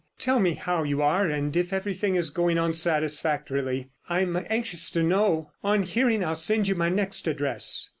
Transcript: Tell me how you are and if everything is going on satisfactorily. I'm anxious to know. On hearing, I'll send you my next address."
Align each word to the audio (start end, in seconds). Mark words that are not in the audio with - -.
Tell 0.17 0.39
me 0.39 0.53
how 0.55 0.81
you 0.81 1.03
are 1.03 1.27
and 1.27 1.55
if 1.55 1.71
everything 1.71 2.15
is 2.15 2.31
going 2.31 2.57
on 2.57 2.73
satisfactorily. 2.73 3.91
I'm 4.09 4.35
anxious 4.49 4.89
to 4.89 5.03
know. 5.03 5.51
On 5.63 5.83
hearing, 5.83 6.23
I'll 6.25 6.33
send 6.33 6.67
you 6.67 6.73
my 6.73 6.89
next 6.89 7.27
address." 7.27 7.89